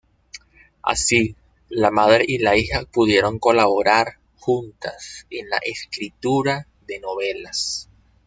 [0.81, 1.35] Así,
[1.69, 7.87] la madre y la hija pudieron colaborar juntas en la escritura de novelas.